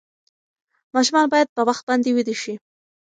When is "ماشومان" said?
0.95-1.25